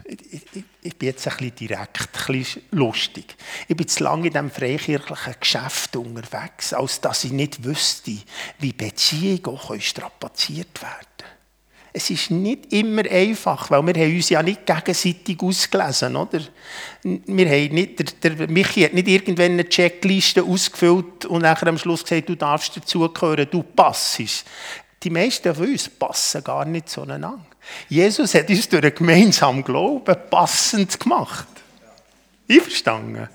[0.05, 3.35] ich, ich, bin jetzt ein bisschen direkt, ein bisschen lustig.
[3.67, 8.17] Ich bin zu lange in diesem freikirchlichen Geschäft unterwegs, als dass ich nicht wüsste,
[8.59, 11.40] wie Beziehungen auch strapaziert werden können.
[11.93, 16.39] Es ist nicht immer einfach, weil wir haben uns ja nicht gegenseitig ausgelesen, oder?
[17.03, 21.77] Wir haben nicht, der, der Michi hat nicht irgendwann eine Checkliste ausgefüllt und nachher am
[21.77, 24.45] Schluss gesagt, du darfst dazugehören, du passest.
[25.03, 27.39] Die meisten von uns passen gar nicht zueinander.
[27.89, 31.47] Jesus hat uns durch einen gemeinsamen Glauben passend gemacht.
[32.49, 33.27] Einverstanden?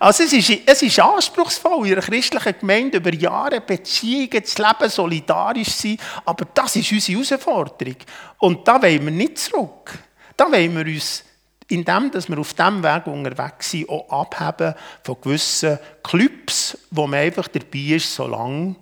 [0.00, 4.90] Also es ist, es ist anspruchsvoll, in einer christlichen Gemeinde über Jahre Beziehungen zu leben,
[4.90, 7.96] solidarisch zu sein, aber das ist unsere Herausforderung.
[8.38, 9.98] Und da wollen wir nicht zurück.
[10.36, 11.24] Da wollen wir uns,
[11.66, 17.20] indem dass wir auf diesem Weg unterwegs sind, auch abheben von gewissen Clubs, wo man
[17.20, 18.76] einfach dabei ist, solange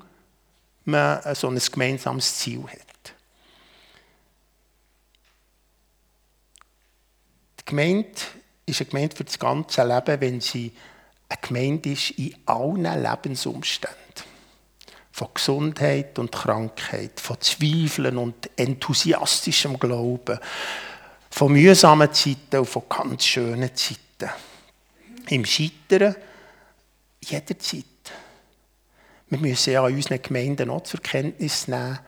[0.84, 3.14] man so ein gemeinsames Ziel hat.
[7.60, 8.10] Die Gemeinde
[8.66, 10.72] ist eine Gemeinde für das ganze Leben, wenn sie
[11.28, 13.96] eine Gemeinde ist in allen Lebensumständen.
[15.12, 20.38] Von Gesundheit und Krankheit, von Zweifeln und enthusiastischem Glauben,
[21.30, 24.30] von mühsamen Zeiten und von ganz schönen Zeiten.
[25.28, 26.14] Im Scheitern
[27.20, 27.84] jederzeit.
[29.28, 31.98] Wir müssen ja in unseren Gemeinden auch zur Kenntnis nehmen,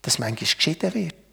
[0.00, 1.27] dass manchmal geschieden wird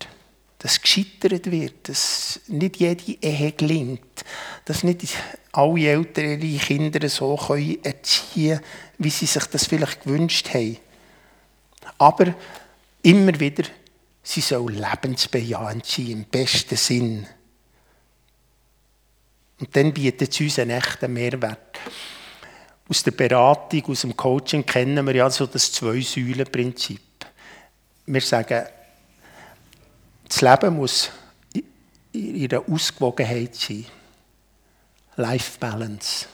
[0.59, 4.25] dass gescheitert wird, dass nicht jede Ehe gelingt,
[4.65, 5.15] dass nicht
[5.51, 7.37] alle Eltern ihre Kinder so
[7.83, 8.61] erziehen können,
[8.97, 10.77] wie sie sich das vielleicht gewünscht haben.
[11.97, 12.33] Aber
[13.03, 13.63] immer wieder,
[14.23, 17.27] sie soll lebensbejahend sein, im besten Sinn.
[19.59, 21.79] Und dann bietet sie uns einen echten Mehrwert.
[22.87, 27.01] Aus der Beratung, aus dem Coaching kennen wir ja so das Zwei-Säulen-Prinzip.
[28.05, 28.65] Wir sagen,
[30.27, 31.11] das Leben muss
[32.11, 33.85] in ihrer Ausgewogenheit sein.
[35.17, 36.27] Life Balance.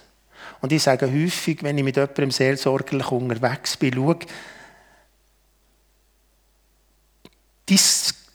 [0.61, 4.15] Und ich sage häufig, wenn ich mit jemandem seelsorgerlich unterwegs bin, schau,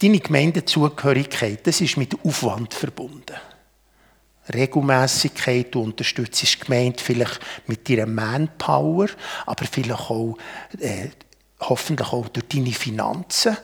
[0.00, 3.36] deine Gemeindezugehörigkeit, das ist mit Aufwand verbunden.
[4.52, 9.08] Regelmäßigkeit, du unterstützt die Gemeinde vielleicht mit deiner Manpower,
[9.44, 10.36] aber vielleicht auch,
[10.78, 11.08] äh,
[11.60, 13.56] hoffentlich auch durch deine Finanzen.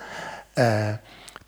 [0.56, 0.94] Äh,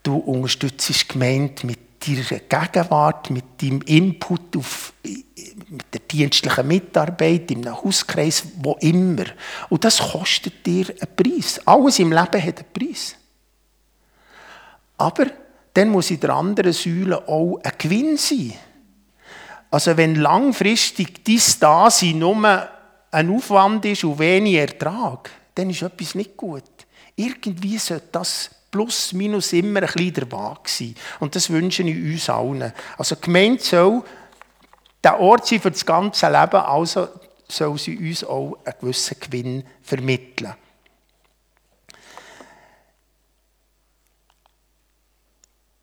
[0.04, 7.50] Du unterstützt die Gemeinde mit deiner Gegenwart, mit deinem Input auf, mit der dienstlichen Mitarbeit,
[7.50, 9.24] einem Hauskreis, wo immer.
[9.70, 11.60] Und das kostet dir einen Preis.
[11.64, 13.16] Alles im Leben hat einen Preis.
[14.98, 15.26] Aber
[15.72, 18.52] dann muss in der anderen Säule auch ein Gewinn sein.
[19.70, 22.68] Also wenn langfristig dies Dasein nur
[23.10, 26.62] ein Aufwand ist und wenig Ertrag, dann ist etwas nicht gut.
[27.16, 30.96] Irgendwie sollte das plus minus immer ein bisschen dabei sein.
[31.20, 32.72] Und das wünsche ich uns allen.
[32.98, 34.02] Also die Gemeinde soll
[35.04, 37.06] der Ort sein für das ganze Leben, also
[37.48, 40.56] soll sie uns auch einen gewissen Gewinn vermitteln.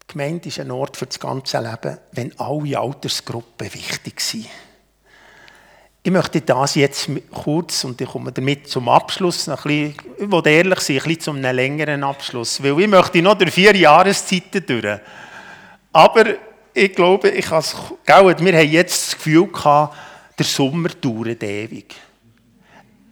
[0.02, 4.50] Die Gemeinde ist ein Ort für das ganze Leben, wenn alle Altersgruppen wichtig sind.
[6.04, 10.46] Ich möchte das jetzt kurz, und ich komme damit zum Abschluss, noch ein bisschen, ich
[10.48, 14.66] ehrlich sein, ein bisschen zu einem längeren Abschluss, weil ich möchte noch durch vier Jahreszeiten
[14.66, 15.00] durch.
[15.94, 16.26] Aber
[16.74, 17.76] ich glaube, ich habe es,
[18.08, 19.96] wir haben jetzt das Gefühl gehabt,
[20.40, 21.94] der Sommer dauert ewig.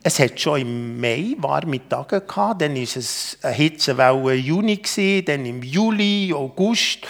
[0.01, 4.81] Es hat schon im Mai warme Tage gehabt, dann war es eine Hitzewelle im Juni,
[5.23, 7.05] dann im Juli, August.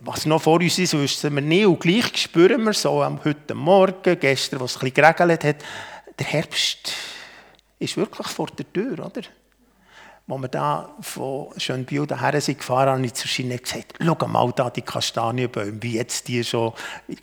[0.00, 1.66] Was noch vor uns ist, wissen wir nicht.
[1.66, 5.56] Und gleich spüren wir so am heute Morgen, gestern, was es ein geregelt hat,
[6.18, 6.92] der Herbst
[7.78, 9.22] ist wirklich vor der Tür, oder?
[10.28, 14.52] Als wir da von Schönbiel daher sind gefahren, habe ich zu Schiene gesagt, schau mal
[14.54, 16.72] da die Kastanienbäume, wie jetzt die schon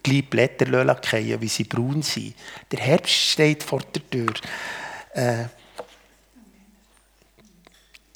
[0.04, 0.66] gleich Blätter
[1.02, 2.36] fallen, wie sie braun sind.
[2.72, 4.34] Der Herbst steht vor der Tür.
[5.14, 5.46] Äh,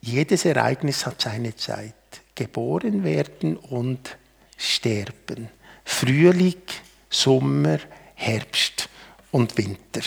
[0.02, 1.94] jedes Ereignis hat seine Zeit.
[2.36, 4.18] Geboren werden und
[4.62, 5.50] sterben.
[5.84, 6.62] Frühling,
[7.10, 7.80] Sommer,
[8.16, 8.88] Herbst
[9.32, 10.02] und Winter.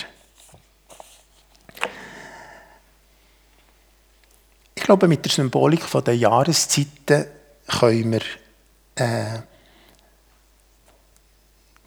[4.73, 7.25] Ich glaube, mit der Symbolik der Jahreszeiten
[7.67, 8.21] können wir
[8.95, 9.39] äh,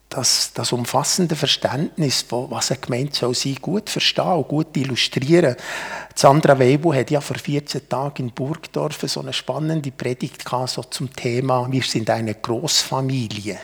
[0.09, 5.57] das, das umfassende Verständnis, von was eine Gemeinde soll sein, gut verstehen und gut illustrieren.
[6.15, 10.83] Sandra Weibu hat ja vor 14 Tagen in Burgdorf so eine spannende Predigt gehabt, so
[10.85, 13.59] zum Thema «Wir sind eine Großfamilie».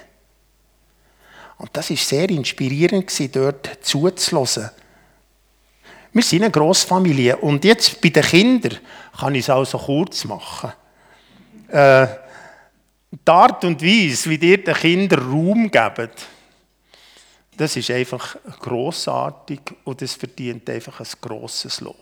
[1.56, 4.70] Und das ist sehr inspirierend dort zuzulassen.
[6.12, 8.78] Wir sind eine Großfamilie und jetzt bei den Kindern
[9.18, 10.72] kann ich es auch so kurz machen.
[11.68, 12.06] Äh,
[13.10, 16.26] die Art und Weise, wie ihr den Kindern Raum gebt,
[17.56, 21.96] das ist einfach großartig und es verdient einfach ein grosses Lob.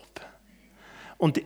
[1.19, 1.41] Und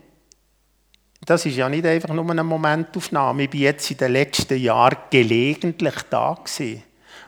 [1.25, 3.45] das ist ja nicht einfach nur eine Momentaufnahme.
[3.45, 6.83] Ich bin jetzt in den letzten Jahren gelegentlich da gewesen.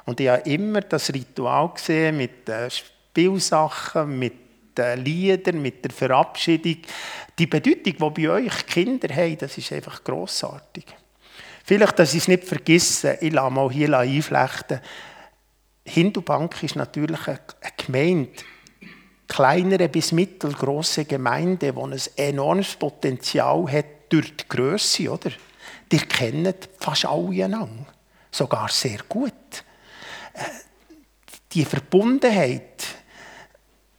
[0.05, 4.35] Und ich habe immer das Ritual gesehen mit den Spielsachen, mit
[4.77, 6.77] den Liedern, mit der Verabschiedung.
[7.39, 10.85] Die Bedeutung, die bei euch Kinder haben, das ist einfach grossartig.
[11.65, 14.81] Vielleicht, dass ich es nicht vergesse, ich lasse mal hier einflechten,
[15.89, 17.41] Hindubank ist natürlich eine
[17.77, 18.31] Gemeinde,
[19.27, 25.31] kleinere bis mittelgroße Gemeinde, die ein enormes Potenzial hat durch die Größe, oder?
[25.91, 27.87] Die kennen fast alle einander,
[28.31, 29.33] sogar sehr gut.
[30.35, 30.41] Äh,
[31.53, 32.85] die Verbundenheit,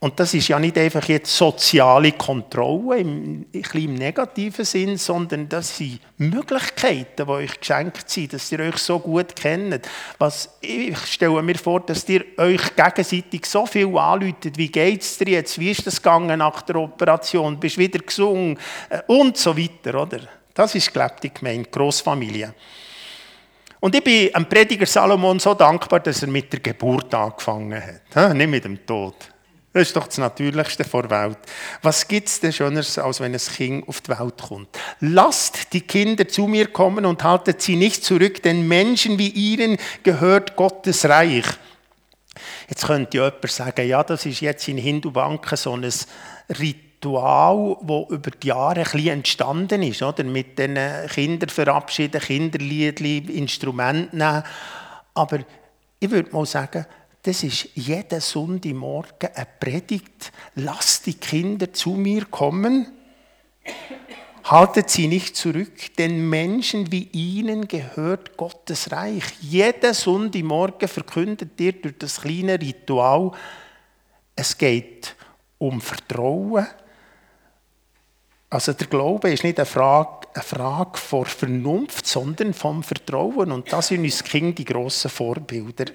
[0.02, 5.76] und das ist ja nicht einfach jetzt soziale Kontrolle im, im negativen Sinn, sondern das
[5.76, 9.90] sind Möglichkeiten, die euch geschenkt sind, dass ihr euch so gut kennt.
[10.18, 15.18] Was, ich stelle mir vor, dass ihr euch gegenseitig so viel anläutet, wie geht es
[15.18, 18.58] dir jetzt, wie ist das gegangen nach der Operation, bist du wieder gesungen
[18.88, 20.20] äh, und so weiter, oder?
[20.54, 22.54] Das ist, glaube ich, gemeint, Grossfamilie.
[23.82, 27.82] Und ich bin dem Prediger Salomon so dankbar, dass er mit der Geburt angefangen
[28.16, 29.16] hat, nicht mit dem Tod.
[29.72, 31.38] Das ist doch das Natürlichste vor Welt.
[31.84, 34.70] Was gibt es denn Schöneres, als wenn ein Kind auf die Welt kommt?
[35.00, 39.78] Lasst die Kinder zu mir kommen und haltet sie nicht zurück, denn Menschen wie ihnen
[40.02, 41.46] gehört Gottes Reich.
[42.68, 45.88] Jetzt könnte jemand sagen, ja, das ist jetzt in Hindu-Banken so ein
[46.60, 50.24] Ritual, das über die Jahre ein bisschen entstanden ist, oder?
[50.24, 50.80] mit den
[51.10, 54.44] Kindern verabschieden, Kinderliedli, Instrumenten nehmen.
[55.14, 55.40] Aber
[56.00, 56.86] ich würde mal sagen,
[57.30, 60.32] das ist jeden Sonntagmorgen eine Predigt.
[60.56, 62.88] Lasst die Kinder zu mir kommen.
[64.46, 69.26] Haltet sie nicht zurück, denn Menschen wie ihnen gehört Gottes Reich.
[69.42, 73.32] Jeden Sonntagmorgen verkündet ihr durch das kleine Ritual,
[74.36, 75.16] es geht
[75.60, 76.66] um Vertrauen.
[78.50, 83.52] Also der Glaube ist nicht eine Frage, eine Frage von Vernunft, sondern vom Vertrauen.
[83.52, 85.86] Und das sind uns Kinder die grossen Vorbilder.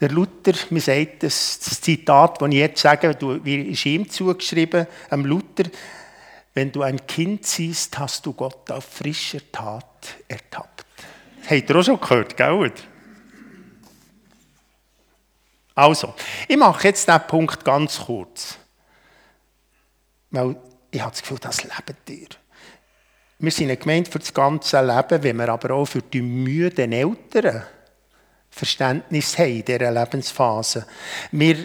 [0.00, 3.08] Der Luther, mir sagt das, Zitat, das ich jetzt sage,
[3.44, 5.64] ist ihm zugeschrieben, am Luther,
[6.54, 10.86] wenn du ein Kind siehst, hast du Gott auf frischer Tat ertappt.
[11.48, 12.72] Habt ihr auch schon gehört, gell?
[15.74, 16.14] Also,
[16.48, 18.58] ich mache jetzt diesen Punkt ganz kurz.
[20.30, 20.56] Weil
[20.90, 22.28] ich habe das Gefühl, das lebt ihr.
[23.38, 26.92] Wir sind eine Gemeinde für das ganze Leben, wenn wir aber auch für die müden
[26.92, 27.64] Eltern
[28.50, 30.86] Verständnis haben in dieser Lebensphase.
[31.32, 31.56] Wir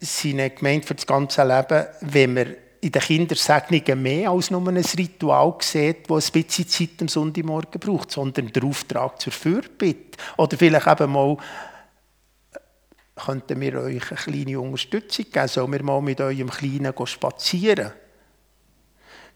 [0.00, 4.66] sind eine Gemeinde für das ganze Leben, wenn wir in den Kindersegnungen mehr als nur
[4.68, 10.18] ein Ritual sieht, das ein bisschen Zeit am Sonntagmorgen braucht, sondern der Auftrag zur Fürbitte.
[10.36, 11.36] Oder vielleicht eben mal
[13.16, 15.48] könnten wir euch eine kleine Unterstützung geben?
[15.48, 17.92] Sollen wir mal mit eurem Kleinen spazieren?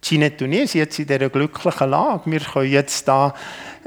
[0.03, 2.31] Ginette und ich sind jetzt in dieser glücklichen Lage.
[2.31, 3.35] Wir können jetzt da,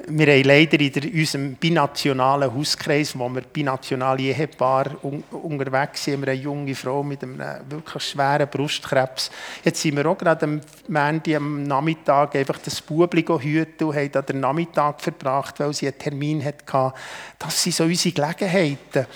[0.07, 6.31] wir haben leider in unserem binationalen Hauskreis, wo wir binationale Ehepaar un, unterwegs sind, wir
[6.31, 9.31] eine junge Frau mit einem wirklich schweren Brustkrebs.
[9.63, 14.11] Jetzt sind wir auch gerade am Montag am Nachmittag einfach das Bubli hüten und haben
[14.11, 16.93] da den Nachmittag verbracht, weil sie einen Termin hatte.
[17.39, 19.07] Das sind so unsere Gelegenheiten.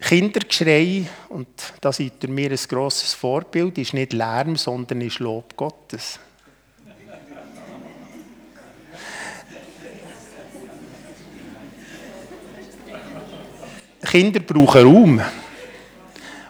[0.00, 1.48] Kindergeschrei, und
[1.80, 6.20] da seid ihr mir ein grosses Vorbild, ist nicht Lärm, sondern ist Lob Gottes.
[14.08, 15.20] Kinder brauchen Raum.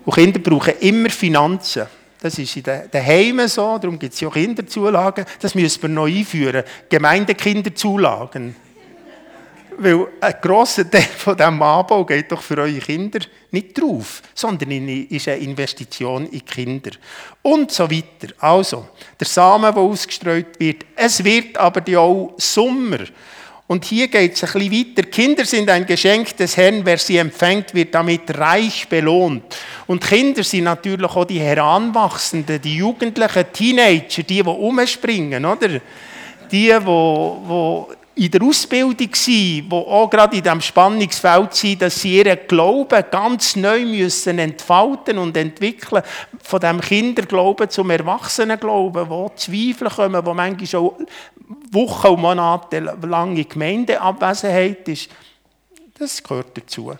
[0.05, 1.87] Und Kinder brauchen immer Finanzen.
[2.21, 5.25] Das ist in den Heimen so, darum gibt es ja Kinderzulagen.
[5.41, 6.65] Das müssen wir noch einführen.
[6.89, 8.57] Gemeindekinderzulagen.
[9.81, 13.21] Weil ein grosser Teil von diesem Anbau geht doch für eure Kinder
[13.53, 16.91] nicht drauf, sondern ist eine Investition in die Kinder.
[17.43, 18.35] Und so weiter.
[18.41, 18.89] Also,
[19.19, 20.85] der Samen, der ausgestreut wird.
[20.97, 22.99] Es wird aber auch Sommer.
[23.69, 25.09] Und hier geht es ein bisschen weiter.
[25.09, 26.81] Kinder sind ein Geschenk des Herrn.
[26.85, 29.45] Wer sie empfängt, wird damit reich belohnt.
[29.87, 35.69] Und Kinder sind natürlich auch die Heranwachsenden, die Jugendlichen, Teenager, die, die umspringen, oder?
[35.69, 35.81] Die,
[36.51, 42.17] die, die in der Ausbildung sind, die auch gerade in diesem Spannungsfeld sind, dass sie
[42.17, 46.03] ihren Glauben ganz neu müssen entfalten und entwickeln,
[46.43, 51.07] von dem Kinderglauben zum Erwachsenenglauben, wo Zweifel kommen, wo manchmal schon
[51.71, 55.11] Wochen und Monate lange Gemeindeabwesenheit ist.
[55.97, 56.93] Das gehört dazu.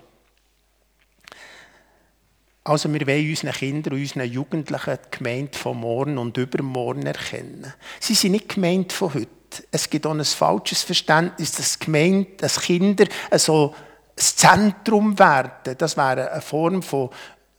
[2.63, 7.73] Also wir wollen unseren Kindern und unseren Jugendlichen die Gemeinde von morgen und übermorgen erkennen.
[7.99, 9.38] Sie sind nicht gemeint von heute
[9.71, 13.75] es gibt auch ein falsches Verständnis, dass Gemeinde, dass Kinder so
[14.15, 15.77] das Zentrum werden.
[15.79, 17.11] Das wäre eine Form von,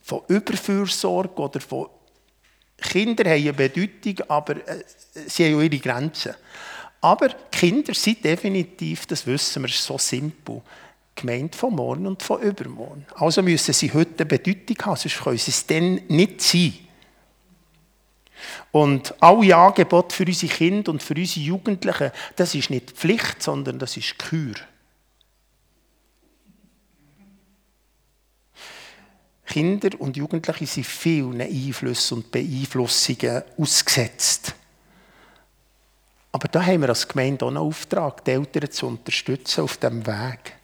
[0.01, 1.88] von Überfürsorge oder von
[2.81, 4.83] Kinder haben eine Bedeutung, aber äh,
[5.27, 6.33] sie haben auch ihre Grenzen.
[7.01, 10.62] Aber Kinder sind definitiv, das wissen wir, so simpel.
[11.15, 13.05] Gemeint von morgen und von übermorgen.
[13.15, 16.73] Also müssen sie heute eine Bedeutung haben, sonst können sie es dann nicht sein.
[18.71, 23.80] Und alle Angebote für unsere Kinder und für unsere Jugendlichen, das ist nicht Pflicht, sondern
[23.80, 24.56] das ist Kür.
[29.45, 34.54] Kinder und Jugendliche sind vielen Einflüssen und Beeinflussungen ausgesetzt.
[36.32, 40.06] Aber da haben wir als Gemeinde auch einen Auftrag, die Eltern zu unterstützen auf diesem
[40.06, 40.58] Weg.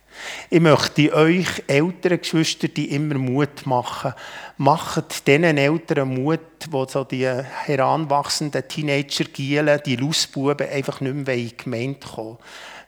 [0.49, 4.13] Ich möchte euch älteren Geschwister die immer Mut machen.
[4.57, 11.35] Macht diesen Eltern Mut, die so die heranwachsenden Teenager gielen, die Lustbuben einfach nicht mehr
[11.35, 12.37] in die Gemeinde kommen.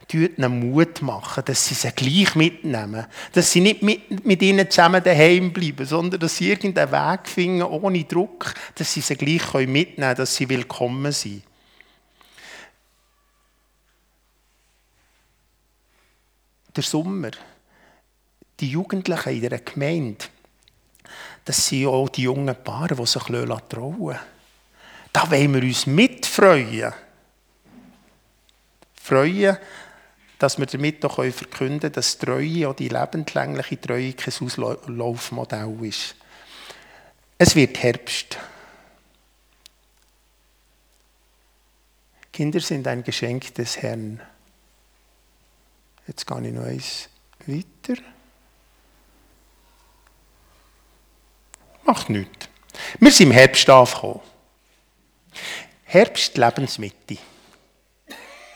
[0.08, 3.04] Tut ihnen Mut machen, dass sie sie gleich mitnehmen.
[3.32, 7.62] Dass sie nicht mit, mit ihnen zusammen daheim bleiben, sondern dass sie irgendeinen Weg finden,
[7.62, 11.42] ohne Druck, dass sie sie gleich mitnehmen können, dass sie willkommen sind.
[16.78, 17.30] Der Sommer,
[18.60, 20.24] die Jugendlichen in der Gemeinde,
[21.44, 24.18] das sind auch die jungen Paare, die sich trauen lassen.
[25.12, 26.92] Da wollen wir uns mitfreuen.
[28.94, 29.56] Freuen,
[30.38, 36.14] dass wir damit auch verkünden können, dass Treue, auch die lebenslängliche Treue, kein Auslaufmodell ist.
[37.38, 38.38] Es wird Herbst.
[42.32, 44.20] Kinder sind ein Geschenk des Herrn.
[46.08, 47.08] Jetzt gehe ich noch eins
[47.46, 48.00] weiter.
[51.84, 52.48] Macht nichts.
[52.98, 54.20] Wir sind im Herbst angekommen.
[55.84, 57.18] Herbst, Lebensmitte.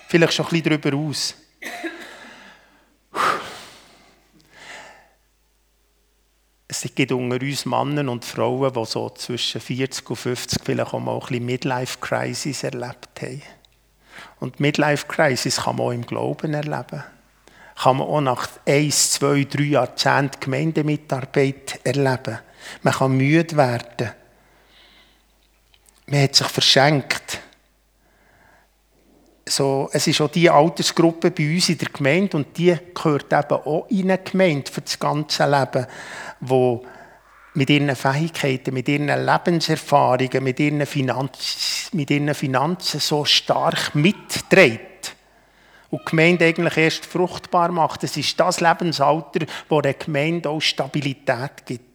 [0.08, 1.34] Vielleicht schon ein bisschen darüber aus.
[6.68, 11.00] Es gibt unter uns Männer und Frauen, die so zwischen 40 und 50 vielleicht auch
[11.00, 13.42] mal ein bisschen Midlife-Crisis erlebt haben.
[14.40, 17.04] Und Midlife-Crisis kann man auch im Glauben erleben
[17.76, 22.38] kann man auch nach eins, zwei, drei Jahrzehnten Gemeindemitarbeit erleben.
[22.82, 24.10] Man kann müde werden.
[26.06, 27.40] Man hat sich verschenkt.
[29.48, 33.60] So, es ist auch die Altersgruppe bei uns in der Gemeinde und die gehört eben
[33.62, 35.86] auch in eine Gemeinde für das ganze Leben,
[36.40, 36.84] wo
[37.54, 44.91] mit ihren Fähigkeiten, mit ihren Lebenserfahrungen, mit ihren, Finanz, mit ihren Finanzen so stark mitträgt
[45.92, 48.02] und die Gemeinde eigentlich erst fruchtbar macht.
[48.02, 51.91] Es ist das Lebensalter, wo der Gemeinde auch Stabilität gibt.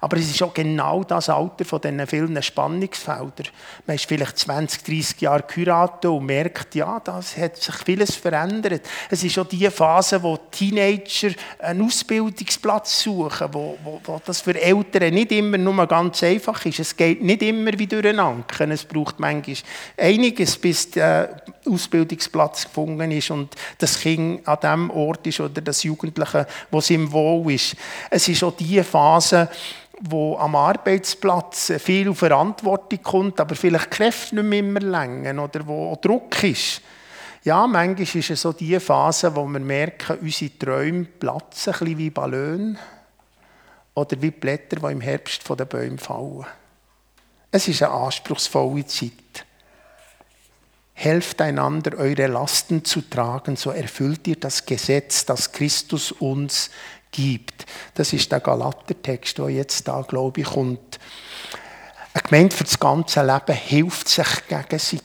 [0.00, 3.48] Aber es ist auch genau das Alter von diesen vielen Spannungsfeldern.
[3.86, 8.82] Man ist vielleicht 20, 30 Jahre geheiratet und merkt, ja, das hat sich vieles verändert.
[9.10, 14.60] Es ist auch die Phase, wo Teenager einen Ausbildungsplatz suchen, wo, wo, wo das für
[14.60, 16.78] Eltern nicht immer nur ganz einfach ist.
[16.78, 18.70] Es geht nicht immer wie durch den Anken.
[18.70, 19.56] Es braucht manchmal
[19.96, 25.82] einiges, bis der Ausbildungsplatz gefunden ist und das Kind an dem Ort ist oder das
[25.82, 27.76] Jugendliche, wo es im Wohl ist.
[28.10, 29.48] Es ist auch die Phase,
[30.00, 35.96] wo am Arbeitsplatz viel Verantwortung kommt, aber vielleicht Kräfte nicht mehr immer länger oder wo
[36.00, 36.82] Druck ist.
[37.44, 41.98] Ja, manchmal ist es so die Phase, wo wir merken, unsere Träume platzen, ein bisschen
[41.98, 42.76] wie Ballone
[43.94, 46.46] oder wie Blätter, die im Herbst von den Bäumen fallen.
[47.50, 49.12] Es ist eine anspruchsvolle Zeit.
[50.92, 56.70] Helft einander, eure Lasten zu tragen, so erfüllt ihr das Gesetz, das Christus uns
[57.10, 57.66] gibt.
[57.94, 60.98] Das ist der Galatertext, der jetzt da, glaube ich, kommt.
[62.14, 65.02] Eine Gemeinde für das ganze Leben hilft sich gegenseitig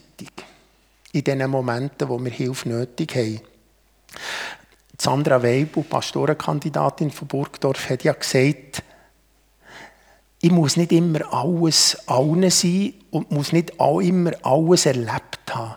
[1.12, 3.42] in den Momenten, wo wir Hilfe nötig haben.
[5.00, 8.84] Sandra Weibel, Pastorenkandidatin von Burgdorf, hat ja gesagt,
[10.40, 15.76] ich muss nicht immer alles allen sein und muss nicht auch immer alles erlebt haben.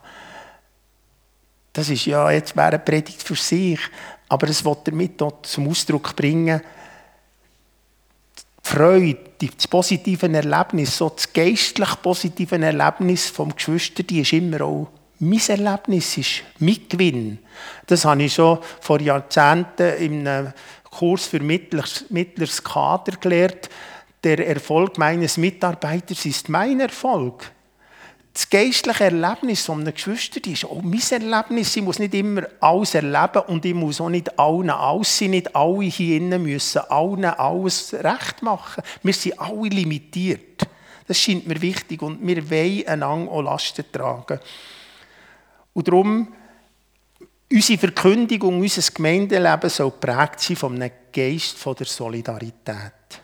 [1.73, 3.79] Das ist ja jetzt wäre eine Predigt für sich.
[4.29, 6.61] Aber es wird damit zum Ausdruck bringen,
[8.65, 14.63] die Freude, das positive Erlebnis, so das geistlich positive Erlebnis vom Geschwister, die ist immer
[14.63, 14.89] auch
[15.21, 17.39] mein Erlebnis, ist mein Gewinn.
[17.87, 20.53] Das habe ich schon vor Jahrzehnten in einem
[20.91, 23.71] Kurs für mittleres Kader gelernt.
[24.25, 27.53] Der Erfolg meines Mitarbeiters ist mein Erfolg
[28.37, 31.75] das geistliche Erlebnis von einem Geschwister ist auch mein Erlebnis.
[31.75, 35.31] Ich muss nicht immer alles erleben und ich muss auch nicht allen alles sein.
[35.31, 38.83] Nicht alle hier innen müssen allen alles recht machen.
[39.03, 40.69] Wir sind alle limitiert.
[41.07, 44.39] Das scheint mir wichtig und wir wollen einander auch Lasten tragen.
[45.73, 46.29] Und darum,
[47.51, 53.23] unsere Verkündigung, unser Gemeindeleben soll geprägt sein von einem Geist der Solidarität.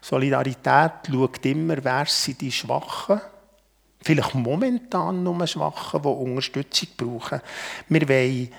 [0.00, 3.20] Solidarität schaut immer, wer sind die Schwachen
[4.02, 7.40] Vielleicht momentan nur Schwachen, die Unterstützung brauchen.
[7.88, 8.52] Wir wollen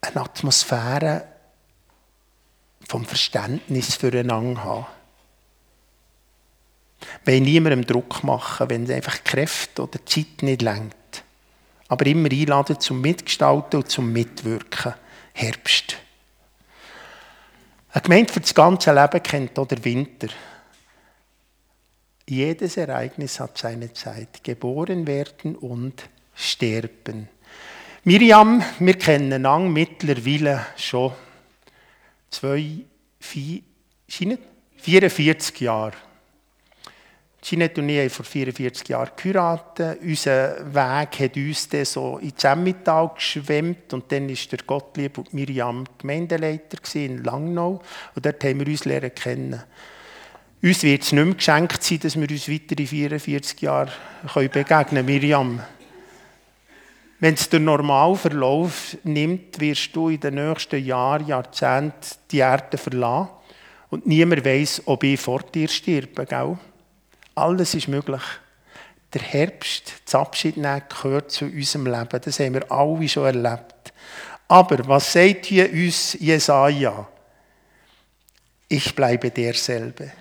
[0.00, 1.24] eine Atmosphäre
[2.88, 4.86] vom Verständnis füreinander haben.
[7.24, 11.24] Wir wollen niemandem Druck machen, wenn einfach Kräfte oder Zeit nicht lenkt.
[11.88, 14.94] Aber immer einladen zum Mitgestalten und zum Mitwirken.
[15.32, 15.96] Herbst.
[17.92, 20.28] Eine Gemeinde für das ganze Leben kennt auch der Winter.
[22.30, 24.44] Jedes Ereignis hat seine Zeit.
[24.44, 27.28] Geboren werden und sterben.
[28.04, 31.10] Miriam, wir kennen Ang mittlerweile schon
[32.30, 32.84] zwei,
[33.18, 33.62] vier,
[34.76, 35.96] 44 Jahre.
[37.42, 39.98] Jeanette und ich haben vor 44 Jahren geheiratet.
[40.00, 45.34] Unser Weg hat uns dann so in Zemmital geschwemmt und dann war der Gottlieb und
[45.34, 47.82] Miriam Gemeindeleiter in Langnau
[48.14, 49.64] und dort haben wir uns lernen kennen.
[50.62, 53.92] Uns wird es nicht mehr geschenkt sein, dass wir uns weitere 44 Jahre
[54.34, 55.06] begegnen können.
[55.06, 55.60] Miriam,
[57.18, 62.76] wenn es den normalen Verlauf nimmt, wirst du in den nächsten Jahren, Jahrzehnten die Erde
[62.76, 63.30] verlassen.
[63.88, 66.26] Und niemand weiß, ob ich vor dir sterbe.
[66.26, 66.58] Gell?
[67.34, 68.22] Alles ist möglich.
[69.14, 72.20] Der Herbst, das Abschied nehmen, gehört zu unserem Leben.
[72.22, 73.92] Das haben wir alle schon erlebt.
[74.46, 77.08] Aber was sagt hier uns Jesaja?
[78.68, 80.12] Ich bleibe derselbe.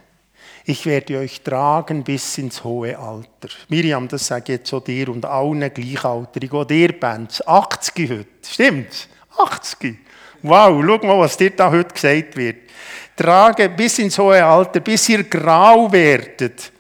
[0.66, 3.49] Ich werde euch tragen bis ins hohe Alter.
[3.70, 6.60] Miriam, das sage ich jetzt so dir und allen Gleichaltrigen.
[6.60, 7.41] Auch dir, Benz.
[7.45, 8.28] 80 heute.
[8.47, 9.07] Stimmt?
[9.38, 9.97] 80.
[10.41, 12.57] Wow, schau mal, was dir da heute gesagt wird.
[13.16, 16.72] Trage bis ins hohe Alter, bis ihr grau werdet.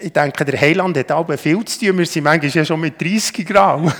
[0.00, 1.98] Ich denke, der Heiland hat auch viel zu tun.
[1.98, 3.76] Wir sind manchmal ja schon mit 30 grau.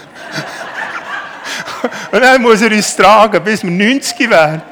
[2.12, 4.62] und dann muss er uns tragen, bis wir 90 werden.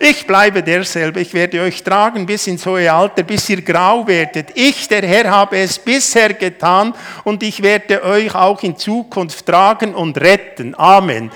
[0.00, 4.50] Ich bleibe derselbe, ich werde euch tragen bis ins hohe Alter, bis ihr grau werdet.
[4.54, 6.94] Ich, der Herr, habe es bisher getan
[7.24, 10.74] und ich werde euch auch in Zukunft tragen und retten.
[10.78, 11.30] Amen.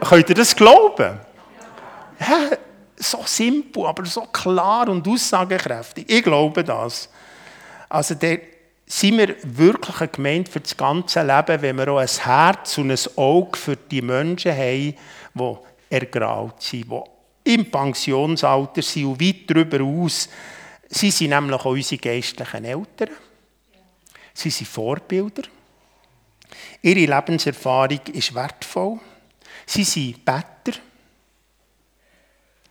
[0.00, 1.18] Könnt ihr das glauben?
[2.20, 2.56] Ja,
[2.96, 6.04] so simpel, aber so klar und aussagekräftig.
[6.08, 7.08] Ich glaube das.
[7.88, 8.38] Also der,
[8.86, 12.90] sind wir wirklich eine Gemeinde für das ganze Leben, wenn wir auch ein Herz und
[12.90, 14.94] ein Auge für die Menschen haben,
[15.34, 15.56] die
[15.90, 17.15] ergraut sind, die
[17.46, 20.28] im Pensionsalter sind und weit darüber aus.
[20.88, 23.10] Sie sind nämlich auch unsere geistlichen Eltern.
[24.34, 25.42] Sie sind Vorbilder.
[26.82, 28.98] Ihre Lebenserfahrung ist wertvoll.
[29.64, 30.78] Sie sind Better.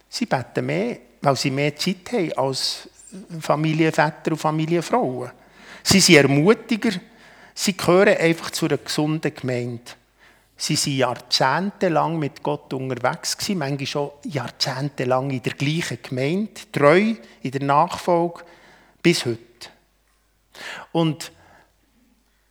[0.09, 2.89] Sie beten mehr, weil sie mehr Zeit haben als
[3.41, 5.32] Familienväter und Familienfrauen.
[5.84, 6.91] Sie sind Ermutiger,
[7.53, 9.91] sie gehören einfach zu einer gesunden Gemeinde.
[10.58, 17.51] Sie waren jahrzehntelang mit Gott unterwegs, manchmal schon jahrzehntelang in der gleichen Gemeinde, treu in
[17.51, 18.43] der Nachfolge
[19.01, 19.39] bis heute.
[20.93, 21.32] Und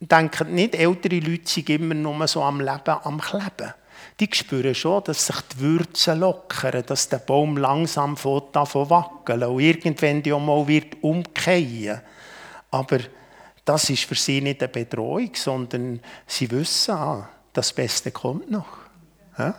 [0.00, 3.72] denken nicht, ältere Leute sind immer nur so am Leben, am Kleben.
[4.20, 8.16] Die spüren schon, dass sich die Würze lockern, dass der Baum langsam
[8.52, 12.00] davon wackeln und irgendwann die auch mal wird umkehren.
[12.70, 12.98] Aber
[13.64, 18.66] das ist für sie nicht eine Bedrohung, sondern sie wissen, ah, das Beste kommt noch.
[19.38, 19.55] Ja?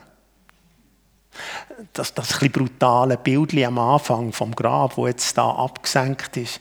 [1.94, 6.60] Das, das ein brutale Bild am Anfang vom Grab, wo jetzt da abgesenkt ist,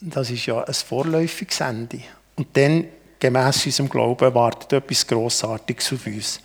[0.00, 2.00] das ist ja ein vorläufiges Ende.
[2.36, 2.86] Und dann,
[3.20, 6.40] gemäss unserem Glauben, wartet etwas Grossartiges auf uns.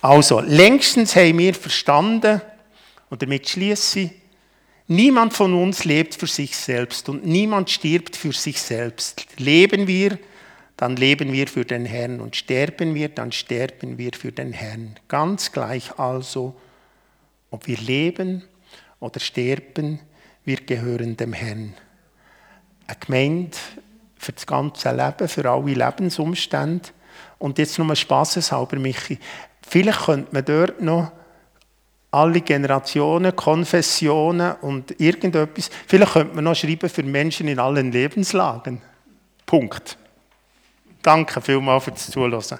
[0.00, 2.40] Also, längstens haben wir verstanden,
[3.10, 4.10] und damit schließe ich,
[4.86, 9.26] niemand von uns lebt für sich selbst und niemand stirbt für sich selbst.
[9.38, 10.18] Leben wir,
[10.76, 14.96] dann leben wir für den Herrn und sterben wir, dann sterben wir für den Herrn.
[15.08, 16.56] Ganz gleich also,
[17.50, 18.42] ob wir leben
[18.98, 20.00] oder sterben,
[20.44, 21.74] wir gehören dem Herrn.
[22.86, 23.56] Eine Gemeinde
[24.16, 26.88] für das ganze Leben, für alle Lebensumstände.
[27.38, 29.18] Und jetzt nur spaßeshalber, Michi.
[29.66, 31.12] Vielleicht könnte man dort noch
[32.10, 38.80] alle Generationen, Konfessionen und irgendetwas, vielleicht könnte man noch schreiben für Menschen in allen Lebenslagen.
[39.46, 39.98] Punkt.
[41.04, 42.58] Danke vielmals fürs Zuhören.